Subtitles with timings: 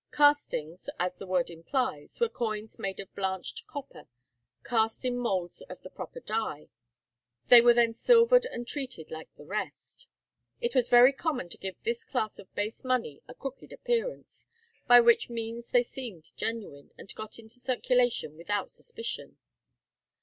[0.11, 4.07] Castings, as the word implies, were coins made of blanched copper,
[4.63, 6.69] cast in moulds of the proper die;
[7.49, 10.07] they were then silvered and treated like the rest.
[10.59, 14.47] It was very common to give this class of base money a crooked appearance,
[14.87, 19.37] by which means they seemed genuine, and got into circulation without suspicion.